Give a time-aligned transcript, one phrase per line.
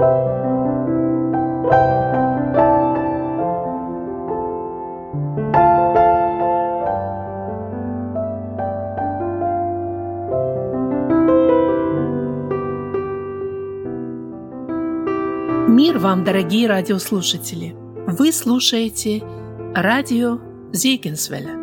[0.00, 0.06] Мир
[15.98, 17.76] вам, дорогие радиослушатели!
[18.06, 19.22] Вы слушаете
[19.74, 20.38] радио
[20.72, 21.58] Зейгенсвеля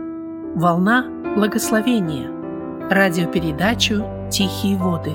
[0.54, 2.30] «Волна благословения»
[2.92, 5.14] радиопередачу «Тихие воды».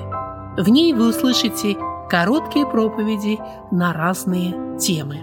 [0.59, 1.77] В ней вы услышите
[2.13, 3.39] короткие проповеди
[3.71, 5.21] на разные темы.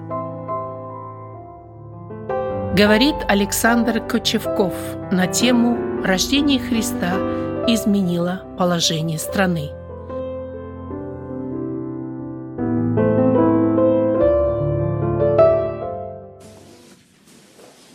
[2.75, 4.73] Говорит Александр Кочевков
[5.11, 7.13] на тему «Рождение Христа
[7.67, 9.69] изменило положение страны».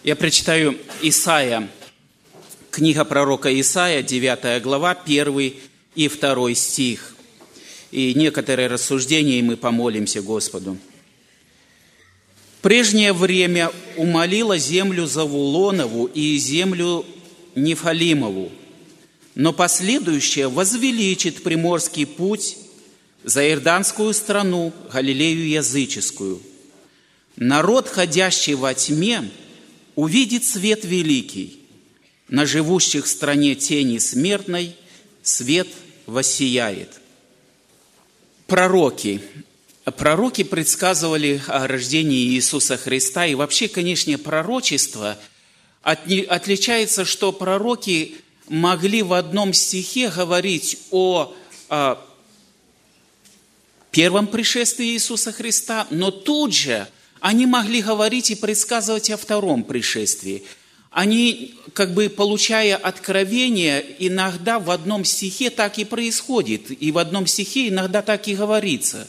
[0.04, 1.66] Я прочитаю Исаия,
[2.70, 5.52] книга пророка Исаия, 9 глава, 1
[5.96, 7.13] и 2 стих.
[7.94, 10.76] И некоторые рассуждения, и мы помолимся Господу.
[12.60, 17.06] «Прежнее время умолила землю Завулонову и землю
[17.54, 18.50] Нефалимову,
[19.36, 22.56] но последующее возвеличит приморский путь
[23.22, 26.40] за Иорданскую страну, Галилею языческую.
[27.36, 29.30] Народ, ходящий во тьме–
[29.94, 31.60] увидит свет великий.
[32.28, 34.74] На живущих в стране тени смертной
[35.22, 35.68] свет
[36.06, 37.00] воссияет.
[38.46, 39.20] Пророки.
[39.96, 43.26] Пророки предсказывали о рождении Иисуса Христа.
[43.26, 45.18] И вообще, конечно, пророчество
[45.82, 48.16] отличается, что пророки
[48.48, 51.34] могли в одном стихе говорить о,
[51.68, 51.98] о
[53.90, 56.88] первом пришествии Иисуса Христа, но тут же–
[57.24, 60.44] они могли говорить и предсказывать о втором пришествии.
[60.94, 67.26] Они, как бы получая откровение, иногда в одном стихе так и происходит, и в одном
[67.26, 69.08] стихе иногда так и говорится.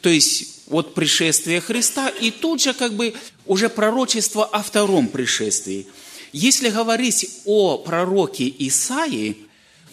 [0.00, 3.12] То есть вот пришествие Христа, и тут же как бы
[3.44, 5.88] уже пророчество о втором пришествии.
[6.32, 9.36] Если говорить о пророке Исаии,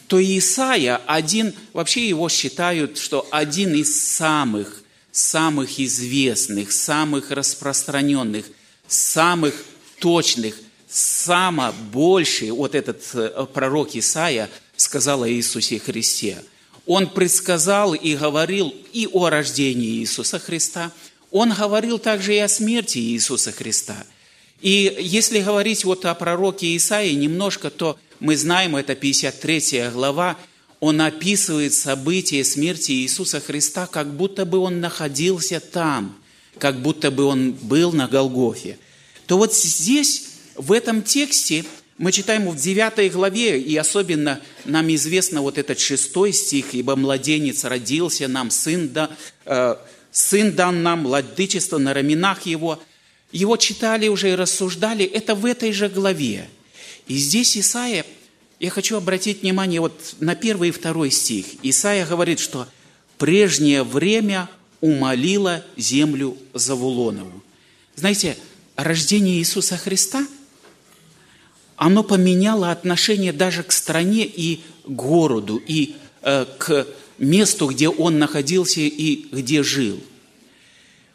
[0.05, 8.45] то Исаия один, вообще его считают, что один из самых самых известных, самых распространенных,
[8.87, 9.53] самых
[9.99, 10.55] точных,
[10.93, 16.43] самое большее, вот этот э, пророк Исаия сказал о Иисусе Христе.
[16.85, 20.91] Он предсказал и говорил и о рождении Иисуса Христа,
[21.31, 24.05] он говорил также и о смерти Иисуса Христа.
[24.61, 30.37] И если говорить вот о пророке Исаии немножко, то мы знаем, это 53 глава,
[30.79, 36.15] он описывает события смерти Иисуса Христа, как будто бы он находился там,
[36.59, 38.77] как будто бы он был на Голгофе.
[39.25, 41.65] То вот здесь, в этом тексте,
[41.97, 47.63] мы читаем в 9 главе, и особенно нам известно вот этот шестой стих, «Ибо младенец
[47.63, 49.11] родился нам, сын, да,
[49.45, 49.75] э,
[50.11, 52.81] сын дан нам, владычество на раменах его».
[53.31, 56.47] Его читали уже и рассуждали, это в этой же главе.
[57.07, 58.05] И здесь Исаия
[58.59, 61.45] я хочу обратить внимание вот на первый и второй стих.
[61.63, 62.67] Исаия говорит, что
[63.17, 64.49] «прежнее время
[64.81, 67.43] умолило землю Завулонову».
[67.95, 68.37] Знаете,
[68.75, 70.25] рождение Иисуса Христа,
[71.75, 78.81] оно поменяло отношение даже к стране и городу, и э, к месту, где он находился
[78.81, 79.99] и где жил.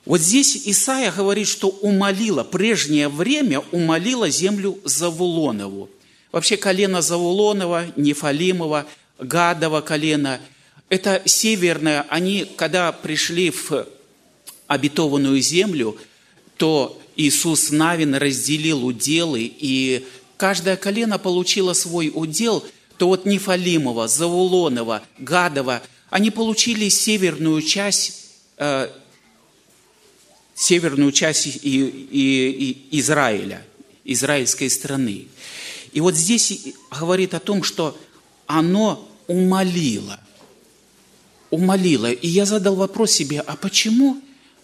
[0.04, 5.90] Вот здесь Исаия говорит, что умолила, прежнее время умолила землю Завулонову–
[6.32, 8.86] Вообще колено Завулонова, Нефалимова,
[9.18, 10.40] Гадова колено–
[10.88, 12.06] это северное.
[12.08, 13.86] Они, когда пришли в
[14.66, 15.96] обетованную землю,
[16.56, 20.06] то Иисус Навин разделил уделы, и
[20.38, 22.64] каждое колено получило свой удел,
[22.96, 28.88] то вот Нефалимова, Завулонова, Гадова, они получили северную часть, э,
[30.54, 33.62] северную часть и, и, и Израиля,
[34.04, 35.26] израильской страны.
[35.92, 37.98] И вот здесь говорит о том, что
[38.46, 40.20] оно умолило.
[41.50, 42.10] Умолило.
[42.10, 44.20] И я задал вопрос себе, а почему,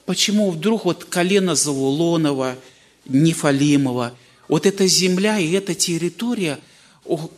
[0.07, 2.57] почему вдруг вот колено Завулонова,
[3.07, 4.15] Нефалимова,
[4.49, 6.59] вот эта земля и эта территория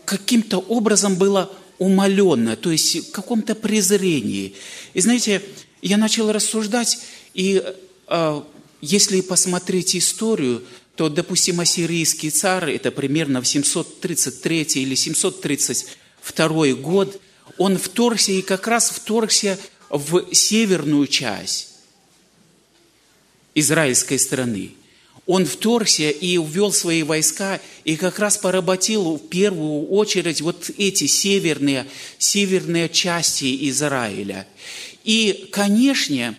[0.04, 4.54] каким-то образом была умоленно, то есть в каком-то презрении.
[4.94, 5.42] И знаете,
[5.82, 6.98] я начал рассуждать,
[7.34, 7.62] и
[8.08, 8.42] э,
[8.80, 10.62] если посмотреть историю,
[10.94, 17.20] то, допустим, ассирийский царь, это примерно в 733 или 732 год,
[17.58, 19.58] он вторгся и как раз вторгся
[19.90, 21.74] в северную часть
[23.54, 24.75] израильской страны.
[25.26, 31.06] Он вторгся и увел свои войска, и как раз поработил в первую очередь вот эти
[31.06, 31.86] северные,
[32.18, 34.46] северные части Израиля.
[35.02, 36.36] И, конечно,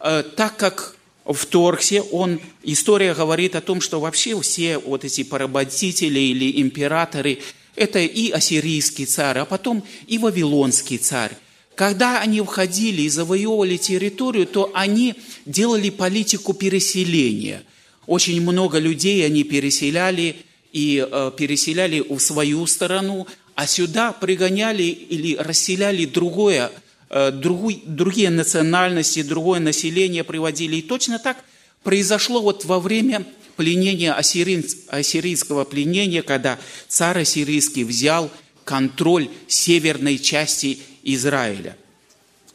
[0.00, 0.96] э, так как
[1.26, 7.40] вторгся, он, история говорит о том, что вообще все вот эти поработители или императоры,
[7.76, 11.32] это и ассирийский царь, а потом и вавилонский царь.
[11.74, 15.14] Когда они входили и завоевывали территорию, то они
[15.46, 17.62] делали политику переселения.
[18.10, 20.34] Очень много людей они переселяли
[20.72, 26.72] и э, переселяли в свою сторону, а сюда пригоняли или расселяли другое,
[27.08, 30.74] э, другой, другие национальности, другое население приводили.
[30.74, 31.36] И точно так
[31.84, 33.24] произошло вот во время
[33.54, 36.58] пленения ассирийского пленения, когда
[36.88, 38.28] царь ассирийский взял
[38.64, 41.76] контроль северной части Израиля.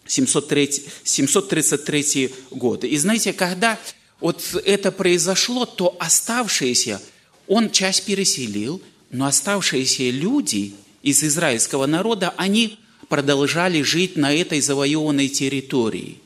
[0.06, 2.84] 703, 733 год.
[2.84, 3.80] И знаете, когда
[4.20, 7.02] вот это произошло, то оставшиеся,
[7.48, 8.82] он часть переселил,
[9.12, 10.74] но оставшиеся люди
[11.04, 16.20] из израильского народа, они продолжали жить на этой завоеванной территории.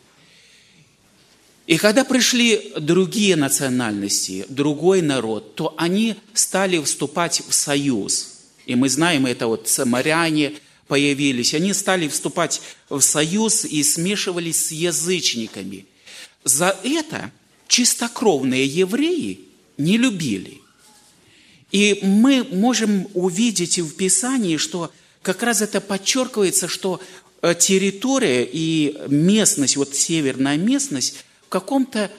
[1.68, 8.40] И когда пришли другие национальности, другой народ, то они стали вступать в союз.
[8.66, 10.54] И мы знаем это вот самаряне
[10.88, 11.54] появились.
[11.54, 15.86] Они стали вступать в союз и смешивались с язычниками.
[16.44, 17.32] За это
[17.70, 19.40] чистокровные евреи
[19.78, 20.60] не любили–
[21.72, 27.00] и мы можем увидеть в Писании, что как раз это подчеркивается, что
[27.42, 32.10] э, территория и местность, вот северная местность, в каком-то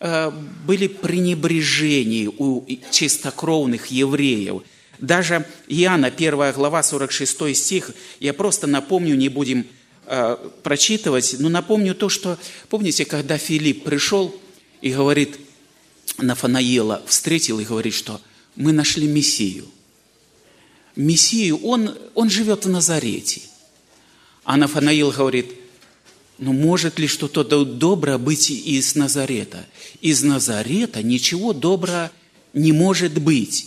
[0.00, 0.30] э,
[0.66, 4.62] были пренебрежения у чистокровных евреев.
[4.98, 9.66] Даже Иоанна, 1 глава, 46 стих, я просто напомню, не будем
[10.04, 12.36] э, прочитывать, но напомню то, что,
[12.68, 14.38] помните, когда Филипп пришел
[14.80, 15.38] и говорит,
[16.18, 18.20] Нафанаила встретил и говорит, что
[18.56, 19.66] мы нашли Мессию.
[20.96, 23.42] Мессию, он, он живет в Назарете.
[24.44, 25.52] А Нафанаил говорит,
[26.38, 29.66] ну может ли что-то доброе быть из Назарета?
[30.00, 32.10] Из Назарета ничего доброго
[32.52, 33.66] не может быть.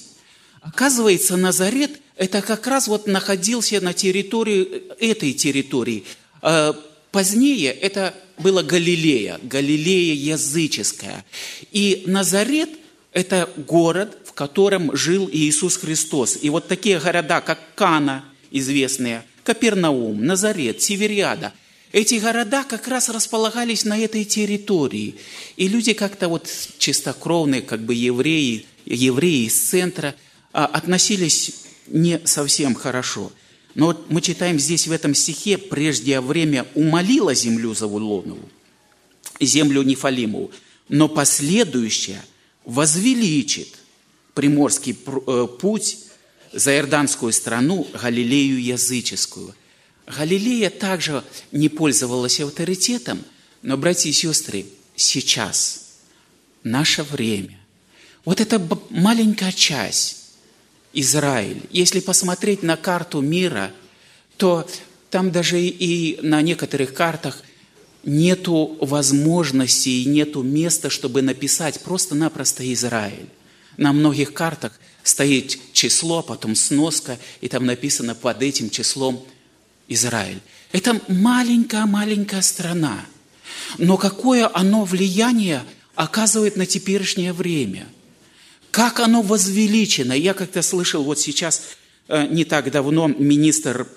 [0.62, 6.04] Оказывается, Назарет– это как раз вот находился на территории этой территории.
[6.42, 6.74] А
[7.12, 11.24] позднее это была Галилея, Галилея языческая.
[11.72, 12.70] И Назарет–
[13.14, 16.38] это город, в котором жил Иисус Христос.
[16.42, 21.54] И вот такие города, как Кана, известные, Капернаум, Назарет, Севериада,
[21.92, 25.16] эти города как раз располагались на этой территории.
[25.58, 30.16] И люди как-то вот чистокровные, как бы евреи, евреи из центра,
[30.54, 31.54] а, относились
[31.88, 33.32] не совсем хорошо.
[33.76, 38.50] Но вот мы читаем здесь в этом стихе, прежде время умолила землю Завулонову,
[39.40, 40.52] землю Нефалимову,
[40.90, 42.22] но последующее
[42.66, 43.78] возвеличит
[44.34, 45.98] приморский э, путь
[46.52, 49.56] за Иорданскую страну, Галилею языческую.
[50.06, 53.24] Галилея также не пользовалась авторитетом,
[53.62, 54.66] но, братья и сестры,
[54.96, 55.92] сейчас,
[56.64, 57.58] наше время,
[58.26, 60.21] вот эта маленькая часть,
[60.94, 63.72] Израиль, если посмотреть на карту мира,
[64.38, 64.68] то
[65.10, 67.44] там даже и на некоторых картах
[68.04, 73.30] нету возможности и нету места, чтобы написать просто-напросто Израиль.
[73.78, 79.26] На многих картах стоит число, потом сноска, и там написано под этим числом
[79.88, 80.40] Израиль.
[80.72, 83.06] Это маленькая-маленькая страна.
[83.78, 85.64] Но какое оно влияние
[85.96, 87.88] оказывает на теперешнее время?
[88.72, 90.14] Как оно возвеличено?
[90.14, 91.64] Я как-то слышал вот сейчас,
[92.08, 93.88] э, не так давно, министр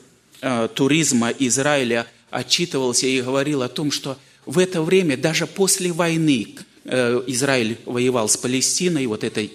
[0.40, 6.56] э, туризма Израиля отчитывался и говорил о том, что в это время, даже после войны,
[6.84, 9.52] э, Израиль воевал с Палестиной, вот этой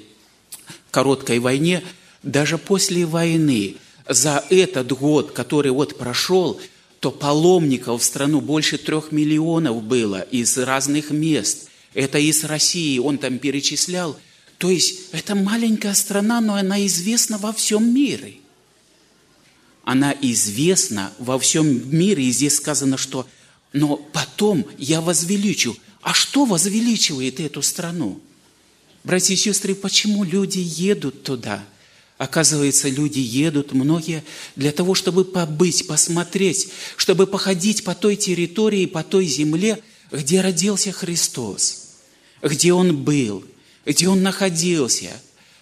[0.90, 1.84] короткой войне,
[2.24, 3.76] даже после войны,
[4.08, 6.60] за этот год, который вот прошел,
[7.00, 11.70] то паломников в страну больше трех миллионов было из разных мест.
[11.94, 14.18] Это из России, он там перечислял.
[14.60, 18.36] То есть это маленькая страна, но она известна во всем мире.
[19.86, 23.26] Она известна во всем мире, и здесь сказано, что
[23.72, 25.78] «но потом я возвеличу».
[26.02, 28.22] А что возвеличивает эту страну?
[29.06, 31.64] Братья и сестры, почему люди едут туда?
[32.18, 34.26] Оказывается, люди едут, многие,
[34.58, 40.92] для того, чтобы побыть, посмотреть, чтобы походить по той территории, по той земле, где родился
[40.92, 41.92] Христос,
[42.42, 43.46] где Он был,
[43.90, 45.10] где Он находился,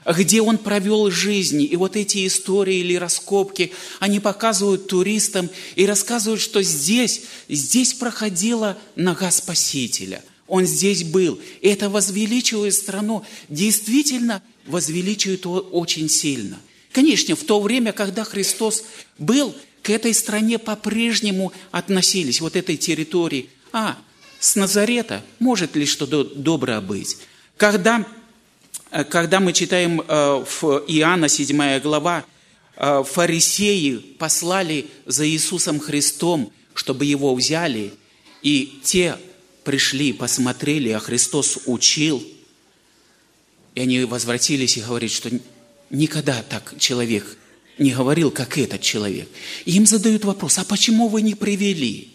[0.05, 1.61] где Он провел жизнь.
[1.63, 8.77] И вот эти истории или раскопки, они показывают туристам и рассказывают, что здесь, здесь проходила
[8.95, 11.39] нога Спасителя– он здесь был.
[11.61, 13.25] И это возвеличивает страну.
[13.49, 16.57] Действительно возвеличивает очень сильно.
[16.93, 18.83] Конечно, в то время, когда Христос
[19.17, 19.53] был,
[19.83, 23.49] к этой стране по-прежнему относились, вот этой территории.
[23.71, 23.97] А,
[24.39, 27.17] с Назарета может ли что-то доброе быть?
[27.57, 28.05] Когда,
[29.03, 32.25] когда мы читаем э, в Иоанна 7 глава,
[32.75, 37.93] э, фарисеи послали за Иисусом Христом, чтобы его взяли,
[38.41, 39.17] и те
[39.63, 42.25] пришли, посмотрели, а Христос учил,
[43.75, 45.29] и они возвратились и говорят, что
[45.89, 47.37] никогда так человек
[47.77, 49.27] не говорил, как этот человек.
[49.65, 52.13] И им задают вопрос, а почему вы не привели?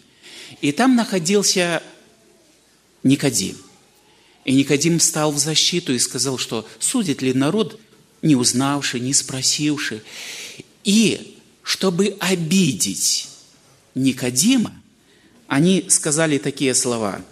[0.61, 1.81] И там находился
[3.03, 3.57] Никодим.
[4.45, 7.79] И Никодим встал в защиту и сказал, что судит ли народ,
[8.21, 10.01] не узнавший, не спросивший.
[10.83, 13.29] И чтобы обидеть
[13.95, 14.73] Никодима,
[15.47, 17.23] они сказали такие слова,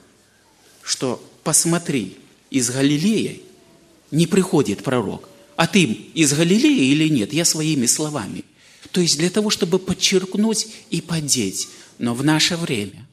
[0.83, 2.17] что посмотри,
[2.49, 3.41] из Галилеи
[4.11, 7.33] не приходит пророк, а ты из Галилеи или нет?
[7.33, 8.43] Я своими словами.
[8.91, 11.69] То есть для того, чтобы подчеркнуть и поддеть.
[11.97, 13.07] Но в наше время,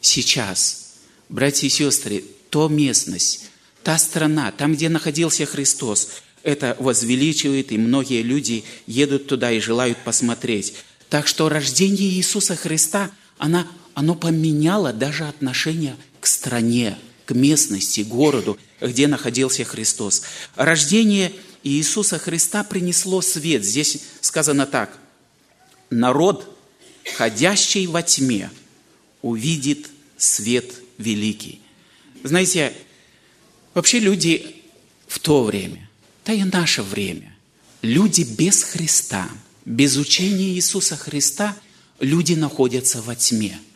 [0.00, 0.94] сейчас,
[1.28, 3.48] братья и сестры, то местность,
[3.82, 6.10] та страна, там, где находился Христос,
[6.42, 10.74] это возвеличивает, и многие люди едут туда и желают посмотреть.
[11.08, 18.58] Так что рождение Иисуса Христа, она, оно поменяло даже отношение к стране, к местности, городу,
[18.82, 20.20] где находился Христос.
[20.54, 21.32] Рождение
[21.62, 23.64] Иисуса Христа принесло свет.
[23.64, 24.98] Здесь сказано так.
[25.88, 26.54] Народ,
[27.16, 28.50] ходящий во тьме,
[29.22, 31.61] увидит свет великий.
[32.22, 32.72] Знаете,
[33.74, 34.56] вообще люди
[35.06, 35.88] в то время,
[36.24, 37.34] да и наше время,
[37.82, 39.28] люди без Христа,
[39.64, 41.56] без учения Иисуса Христа,
[42.00, 43.58] люди находятся во тьме–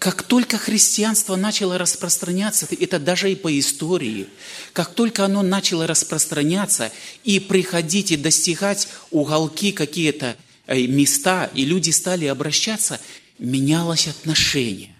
[0.00, 4.28] как только христианство начало распространяться, это даже и по истории,
[4.72, 6.90] как только оно начало распространяться
[7.22, 12.98] и приходить и достигать уголки какие-то э, места, и люди стали обращаться,
[13.38, 14.94] менялось отношение.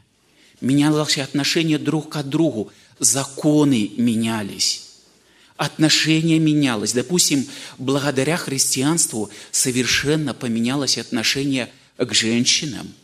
[0.60, 2.70] Менялось отношение друг к другу.
[3.00, 4.86] Законы менялись.
[5.56, 6.92] Отношение менялось.
[6.92, 7.46] Допустим,
[7.78, 12.94] благодаря христианству совершенно поменялось отношение к женщинам–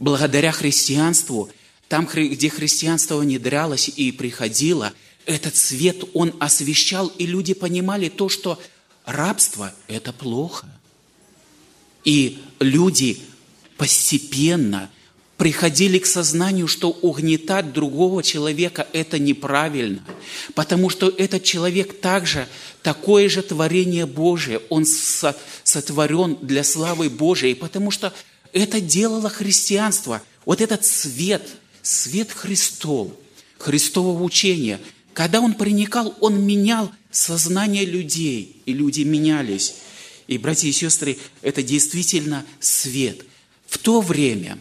[0.00, 1.50] благодаря христианству,
[1.86, 4.92] там, где христианство внедрялось и приходило,
[5.26, 8.60] этот свет он освещал, и люди понимали то, что
[9.04, 10.66] рабство– это плохо.
[12.04, 13.20] И люди
[13.76, 14.90] постепенно
[15.40, 20.04] приходили к сознанию, что угнетать другого человека– это неправильно,
[20.54, 22.46] потому что этот человек также
[22.82, 28.12] такое же творение Божие, он сотворен для славы Божией, потому что
[28.52, 30.20] это делало христианство.
[30.44, 31.48] Вот этот свет,
[31.80, 33.12] свет Христов,
[33.56, 34.78] Христового учения,
[35.14, 39.76] когда он проникал, он менял сознание людей, и люди менялись.
[40.26, 43.24] И, братья и сестры, это действительно свет.
[43.66, 44.58] В то время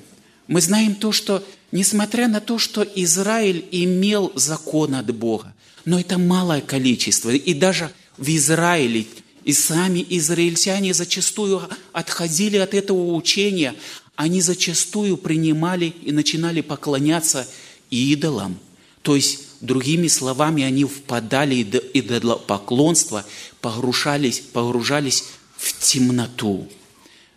[0.50, 5.53] мы знаем то, что, несмотря на то, что Израиль имел закон от Бога,
[5.86, 9.06] но это малое количество, и даже в Израиле
[9.44, 11.62] и сами израильтяне зачастую
[11.94, 13.75] отходили от этого учения.
[14.15, 17.48] Они зачастую принимали и начинали поклоняться
[17.91, 18.58] идолам.
[19.03, 23.24] То есть, другими словами, они впадали в идолопоклонство,
[23.62, 25.25] погружались, погружались
[25.58, 26.68] в темноту.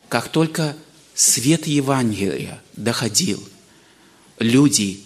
[0.08, 0.76] Как только
[1.14, 3.42] свет Евангелия доходил,
[4.38, 5.00] люди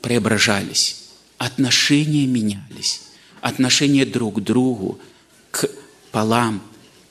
[0.00, 1.08] преображались,
[1.38, 3.02] отношения менялись,
[3.40, 4.98] отношения друг к другу,
[5.50, 5.68] к
[6.12, 6.62] полам,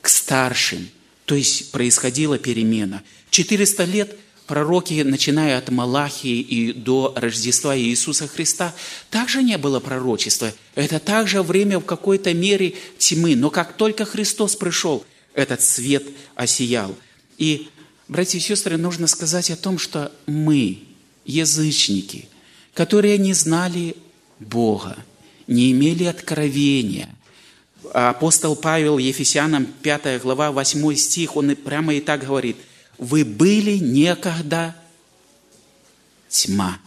[0.01, 0.89] к старшим.
[1.25, 3.03] То есть происходила перемена.
[3.31, 8.73] 400 лет пророки, начиная от Малахии и до Рождества Иисуса Христа,
[9.09, 10.53] также не было пророчества.
[10.73, 13.35] Это также время в какой-то мере тьмы.
[13.35, 16.95] Но как только Христос пришел, этот свет осиял.
[17.37, 17.67] И,
[18.07, 20.79] братья и сестры, нужно сказать о том, что мы,
[21.25, 22.27] язычники,
[22.73, 23.95] которые не знали
[24.39, 24.97] Бога,
[25.47, 27.09] не имели откровения,
[27.93, 32.57] апостол Павел Ефесянам 5 глава 8 стих, он прямо и так говорит,
[32.97, 34.75] «Вы были некогда
[36.29, 36.79] тьма,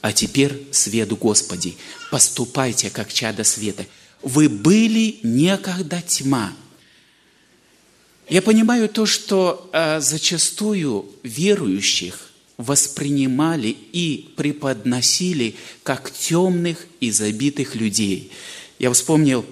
[0.00, 1.76] а теперь свет Господи,
[2.10, 3.86] поступайте, как чада света.
[4.22, 6.52] Вы были некогда тьма».
[8.28, 18.30] Я понимаю то, что э, зачастую верующих воспринимали и преподносили как темных и забитых людей.
[18.78, 19.44] Я вспомнил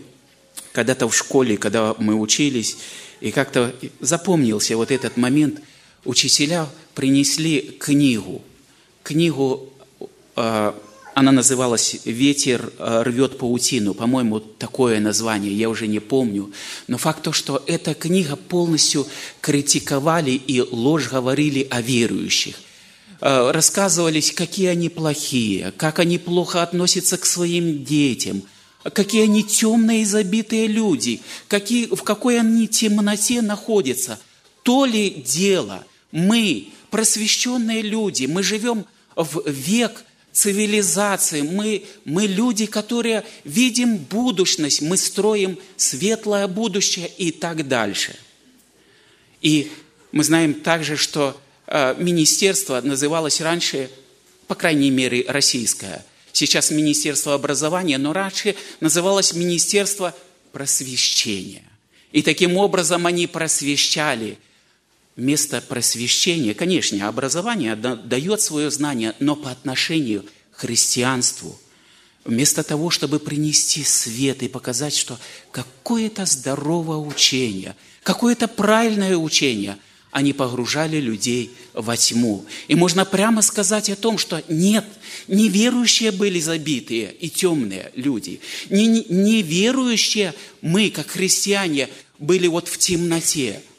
[0.73, 2.79] когда-то в школе, когда мы учились,
[3.21, 5.61] и как-то запомнился вот этот момент,
[6.05, 8.43] учителя принесли книгу.
[9.02, 9.73] Книгу,
[10.35, 10.75] а,
[11.14, 16.52] она называлась «Ветер а, рвет паутину», по-моему, такое название, я уже не помню.
[16.88, 19.07] Но факт то, что эта книга полностью
[19.40, 22.57] критиковали и ложь говорили о верующих.
[23.21, 28.42] э, рассказывались, какие они плохие, как они плохо относятся к своим детям,
[28.83, 34.19] какие они темные и забитые люди, какие, в какой они темноте находятся.
[34.64, 43.25] То ли дело мы, просвещенные люди, мы живем в век цивилизации, мы, мы люди, которые
[43.45, 48.17] видим будущность, мы строим светлое будущее и так дальше.
[49.41, 49.71] И
[50.11, 53.91] мы знаем также, что э, министерство называлось раньше,
[54.47, 56.05] по крайней мере, российское.
[56.33, 60.15] Сейчас Министерство образования, но раньше называлось Министерство
[60.53, 61.65] просвещения.
[62.11, 64.39] И таким образом они просвещали–
[65.16, 71.59] место просвещения, конечно, образование дает свое знание, но по отношению к христианству,
[72.25, 75.19] вместо того, чтобы принести свет и показать, что
[75.50, 79.76] какое-то здоровое учение, какое-то правильное учение,
[80.11, 82.45] они погружали людей во тьму.
[82.69, 84.85] И можно прямо сказать о том, что нет,
[85.26, 88.40] неверующие были забитые и темные люди.
[88.69, 91.88] Неверующие мы, как христиане,
[92.19, 93.62] были вот в темноте–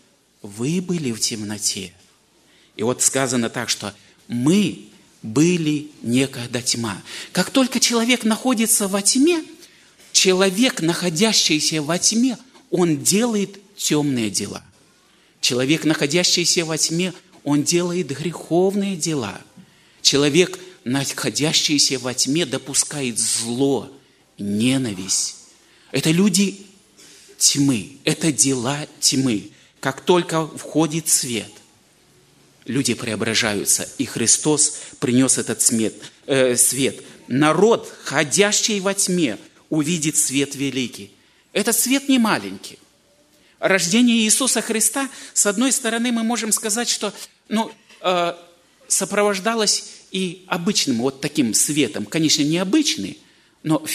[0.44, 1.94] вы были в темноте.
[2.76, 3.96] И вот сказано так, что
[4.28, 4.86] мы
[5.24, 7.02] были некогда тьма.
[7.32, 9.44] Как только человек находится во тьме,
[10.12, 12.38] человек, находящийся во тьме,
[12.70, 14.64] он делает темные дела.
[15.40, 19.42] Человек, находящийся во тьме, он делает греховные дела.
[20.02, 23.90] Человек, находящийся во тьме, допускает зло,
[24.38, 25.38] ненависть.
[25.92, 26.66] Это люди
[27.38, 29.53] тьмы, это дела тьмы.
[29.84, 31.52] Как только входит свет,
[32.64, 35.94] люди преображаются, и Христос принес этот свет.
[36.26, 37.04] Э, свет.
[37.28, 39.38] Народ, ходящий во тьме,
[39.70, 41.12] увидит свет великий.
[41.52, 42.80] Этот свет не маленький.
[43.60, 47.14] Рождение Иисуса Христа, с одной стороны, мы можем сказать, что
[47.50, 48.36] ну, э,
[48.88, 52.06] сопровождалось и обычным вот таким светом.
[52.06, 53.18] Конечно, необычный,
[53.64, 53.86] но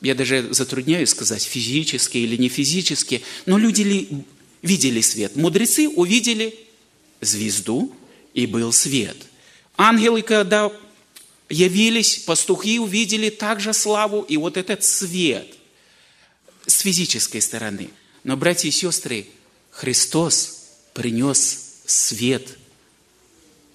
[0.00, 4.24] я даже затрудняюсь сказать, физически или не физически, но люди ли
[4.62, 5.36] видели свет.
[5.36, 6.58] Мудрецы увидели
[7.20, 7.94] звезду,
[8.34, 9.16] и был свет.
[9.76, 10.70] Ангелы, когда
[11.48, 15.54] явились, пастухи увидели также славу, и вот этот свет
[16.66, 17.90] с физической стороны.
[18.22, 19.26] Но, братья и сестры,
[19.70, 22.58] Христос принес свет.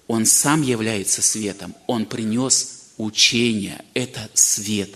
[0.06, 1.74] Он сам является светом.
[1.86, 3.84] Он принес учение.
[3.94, 4.90] Это свет.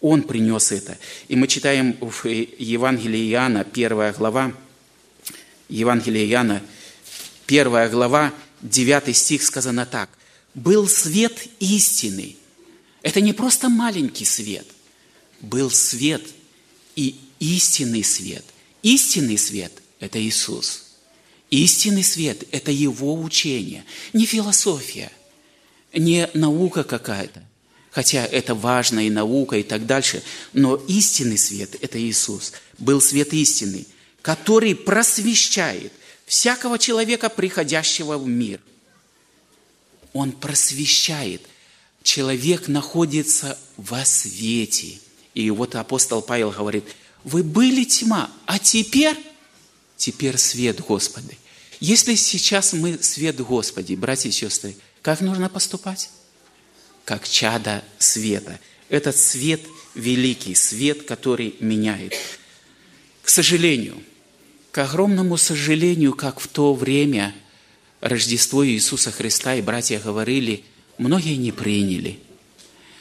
[0.00, 0.98] Он принес это.
[1.28, 4.52] И мы читаем в Евангелии Иоанна, первая глава,
[5.68, 6.62] Евангелие Иоанна,
[7.46, 10.08] первая глава, 9 стих сказано так.
[10.54, 12.36] «Был свет истины».
[13.02, 14.66] Это не просто маленький свет.
[15.40, 16.22] Был свет
[16.94, 18.44] и истинный свет.
[18.82, 20.84] Истинный свет– это Иисус.
[21.50, 25.12] Истинный свет– это Его учение, не философия,
[25.92, 27.44] не наука какая-то,
[27.90, 32.52] хотя это важно и наука и так дальше, но истинный свет– это Иисус.
[32.78, 33.86] Был свет истины–
[34.26, 35.92] который просвещает
[36.26, 38.60] всякого человека, приходящего в мир.
[40.12, 41.42] Он просвещает.
[42.02, 44.98] Человек находится во свете.
[45.34, 46.82] И вот апостол Павел говорит,
[47.22, 49.16] вы были тьма, а теперь,
[49.96, 51.38] теперь свет Господи.
[51.78, 56.10] Если сейчас мы свет Господи, братья и сестры, как нужно поступать?
[57.04, 58.58] Как чада света.
[58.88, 59.60] Этот свет
[59.94, 62.12] великий, свет, который меняет.
[63.22, 64.02] К сожалению,
[64.76, 67.34] к огромному сожалению, как в то время
[68.02, 70.64] Рождество Иисуса Христа и братья говорили,
[70.98, 72.18] многие не приняли.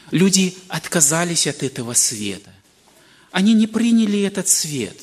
[0.09, 2.53] Люди отказались от этого света.
[3.31, 4.97] Они не приняли этот свет.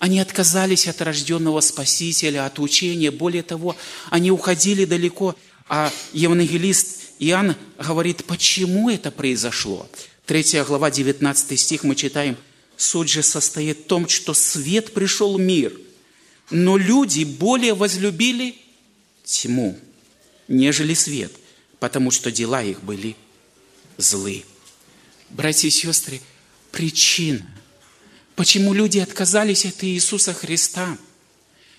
[0.00, 3.12] Они отказались от рожденного Спасителя, от учения.
[3.12, 3.76] Более того,
[4.10, 5.36] они уходили далеко.
[5.68, 9.88] А евангелист Иоанн говорит, почему это произошло.
[10.26, 12.36] Третья глава, 19 стих мы читаем–
[12.76, 15.72] Суть же состоит в том, что свет пришел в мир,
[16.50, 18.56] но люди более возлюбили
[19.24, 19.78] тьму,
[20.46, 21.32] нежели свет,
[21.80, 23.16] потому что дела их были
[23.96, 24.44] злы.
[25.30, 26.20] Братья и сестры,
[26.70, 27.46] причина,
[28.34, 30.98] почему люди отказались от Иисуса Христа,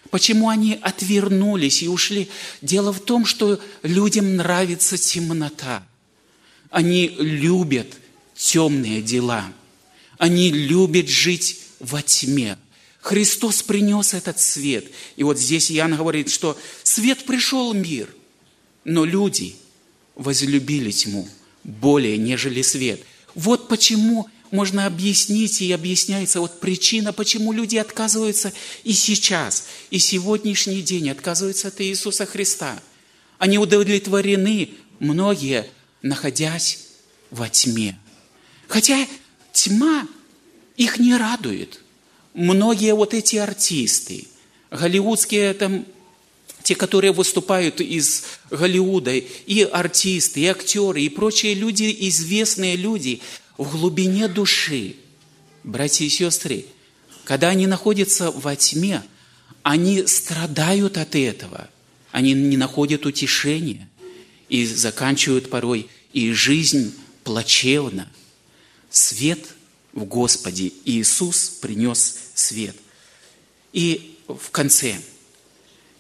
[0.10, 2.27] почему они отвернулись и ушли,
[2.63, 5.88] дело в том, что людям нравится темнота.
[6.71, 7.88] Они любят
[8.36, 9.45] темные дела–
[10.17, 12.58] они любят жить во тьме.
[13.01, 14.86] Христос принес этот свет.
[15.15, 18.13] И вот здесь Иоанн говорит, что свет пришел в мир,
[18.84, 19.56] но люди
[20.15, 21.27] возлюбили тьму
[21.63, 23.01] более, нежели свет.
[23.36, 28.53] Вот почему можно объяснить, и объясняется вот причина, почему люди отказываются
[28.84, 32.82] и сейчас, и сегодняшний день отказываются от Иисуса Христа.
[33.38, 35.69] Они удовлетворены, многие,
[36.01, 36.80] находясь
[37.30, 37.99] во тьме.
[38.67, 39.06] Хотя
[39.58, 40.08] тьма
[40.76, 41.82] их не радует.
[42.36, 44.28] Многие вот эти артисты,
[44.70, 45.86] голливудские там,
[46.62, 53.22] те, которые выступают из Голливуда, и артисты, и актеры, и прочие люди, известные люди,
[53.58, 54.96] в глубине души,
[55.63, 56.65] братья и сестры,
[57.24, 59.02] когда они находятся во тьме,
[59.63, 61.67] они страдают от этого,
[62.12, 63.89] они не находят утешения
[64.50, 66.93] и заканчивают порой и жизнь
[67.24, 68.08] плачевно.
[68.97, 69.45] Свет
[69.93, 70.73] в Господе.
[70.86, 72.75] Иисус принес свет.
[73.71, 74.99] И в конце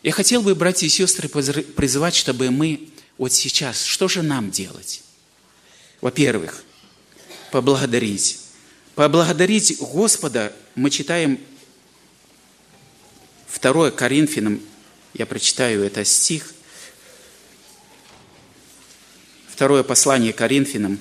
[0.01, 5.03] я хотел бы, братья и сестры, призывать, чтобы мы вот сейчас, что же нам делать?
[6.01, 6.63] Во-первых,
[7.51, 8.39] поблагодарить.
[8.95, 11.39] Поблагодарить Господа мы читаем
[13.61, 14.59] 2 Коринфянам,
[15.13, 16.53] я прочитаю это стих,
[19.47, 20.99] второе послание Коринфянам,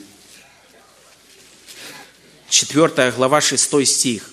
[2.49, 4.31] 4 глава, 6 стих.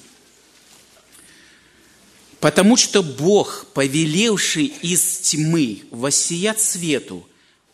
[2.39, 7.27] «Потому что Бог, повелевший из тьмы воссиять свету,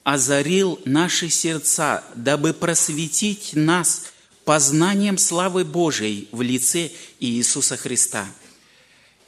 [0.04, 4.04] озарил наши сердца, дабы просветить нас
[4.45, 8.28] познанием славы Божией в лице Иисуса Христа».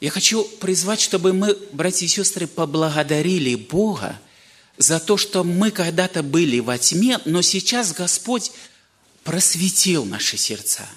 [0.01, 4.19] Я хочу призвать, чтобы мы, братья и сестры, поблагодарили Бога
[4.79, 8.51] за то, что мы когда-то были во тьме, но сейчас Господь
[9.23, 10.89] просветил наши сердца,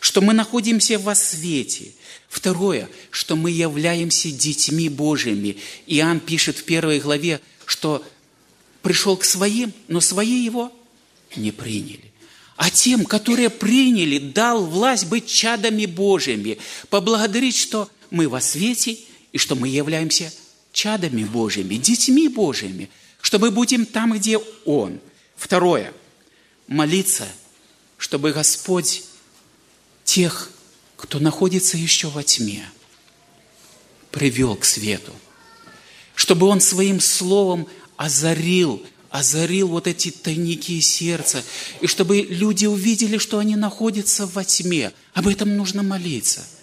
[0.00, 1.92] что мы находимся во свете.
[2.28, 5.58] Второе, что мы являемся детьми Божьими.
[5.86, 8.04] Иоанн пишет в первой главе, что
[8.82, 10.72] пришел к своим, но свои его
[11.36, 12.10] не приняли.
[12.56, 16.58] А тем, которые приняли, дал власть быть чадами Божьими,
[16.88, 18.98] поблагодарить, что мы во свете
[19.32, 20.32] и что мы являемся
[20.72, 24.98] чадами Божьими, детьми Божьими, что мы будем там, где Он.
[25.36, 25.92] Второе.
[26.68, 27.26] Молиться,
[27.98, 29.04] чтобы Господь
[30.14, 30.50] тех,
[30.96, 32.64] кто находится еще во тьме,
[34.10, 35.12] привел к свету.
[36.14, 41.42] Чтобы Он своим словом озарил, озарил вот эти тайники сердца.
[41.80, 44.92] И чтобы люди увидели, что они находятся во тьме.
[45.14, 46.46] Об этом нужно молиться–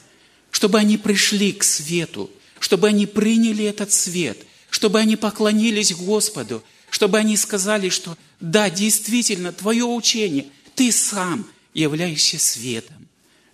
[0.58, 4.40] чтобы они пришли к свету, чтобы они приняли этот свет,
[4.72, 12.40] чтобы они поклонились Господу, чтобы они сказали, что да, действительно, твое учение, ты сам являешься
[12.40, 13.07] светом.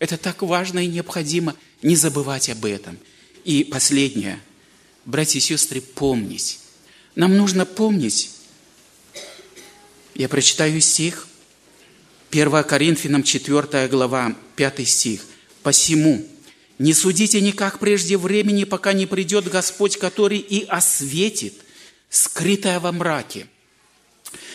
[0.04, 3.00] Это так важно и необходимо не забывать об этом.
[3.46, 4.38] И последнее,
[5.06, 6.60] братья и сестры, помнить.
[7.16, 8.32] Нам нужно помнить,
[10.14, 11.26] я прочитаю стих,
[12.32, 15.22] 1 Коринфянам 4 глава, 5 стих.
[15.62, 16.28] «Посему,
[16.80, 21.54] не судите никак прежде времени, пока не придет Господь, который и осветит
[22.10, 23.48] скрытое во мраке,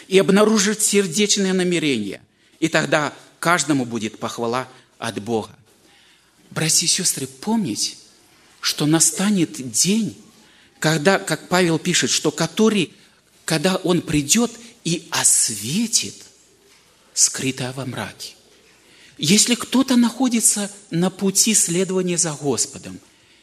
[0.08, 2.20] и обнаружит сердечные намерения.
[2.61, 5.50] И тогда каждому будет похвала от Бога.
[6.50, 7.96] Братья и сестры, помните,
[8.61, 10.16] что настанет день,
[10.78, 12.92] когда, как Павел пишет, что который,
[13.44, 14.50] когда он придет
[14.84, 16.14] и осветит
[17.14, 18.34] скрытое во мраке.
[19.18, 23.00] Если кто-то находится на пути следования за Господом,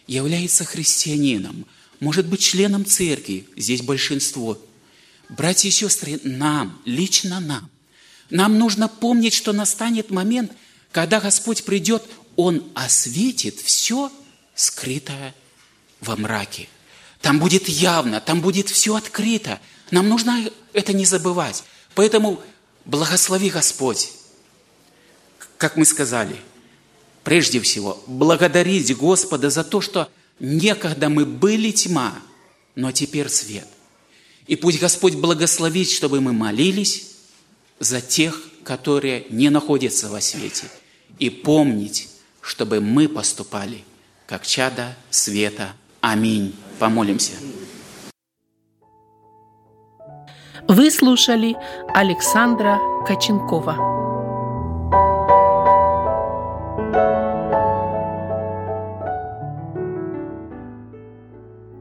[0.07, 1.65] является христианином,
[1.99, 4.57] может быть членом церкви, здесь большинство,
[5.29, 7.69] братья и сестры, нам, лично нам,
[8.29, 10.51] нам нужно помнить, что настанет момент,
[10.95, 12.03] когда Господь придет,
[12.37, 14.09] Он осветит все
[14.55, 15.35] скрытое
[15.99, 16.69] во мраке.
[17.19, 19.59] Там будет явно, там будет все открыто.
[19.91, 21.65] Нам нужно это не забывать.
[21.95, 22.41] Поэтому
[22.85, 24.09] благослови Господь
[25.57, 26.37] как мы сказали,
[27.23, 32.13] прежде всего, благодарить Господа за то, что некогда мы были тьма,
[32.75, 33.67] но теперь свет.
[34.47, 37.15] И пусть Господь благословит, чтобы мы молились
[37.79, 40.69] за тех, которые не находятся во свете.
[41.19, 42.09] И помнить,
[42.41, 43.83] чтобы мы поступали,
[44.27, 45.73] как чада света.
[46.01, 46.55] Аминь.
[46.77, 47.33] Помолимся.
[50.67, 51.55] Вы слушали
[51.93, 53.95] Александра Коченкова.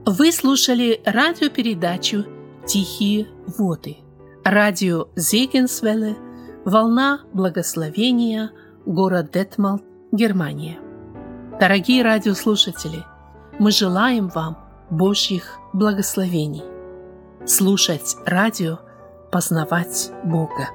[0.06, 2.24] Вы слушали радиопередачу
[2.66, 3.96] «Тихие воды».
[4.44, 6.14] Радио Зегенсвелле,
[6.64, 8.52] «Волна благословения»,
[8.86, 10.78] город Детмалт, Германия.
[11.58, 13.04] Дорогие радиослушатели,
[13.58, 14.58] мы желаем вам
[14.90, 16.64] Божьих благословений.
[17.46, 18.80] Слушать радио,
[19.32, 20.68] познавать Бога.